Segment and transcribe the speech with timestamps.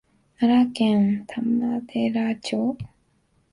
[0.39, 2.75] 奈良県王寺町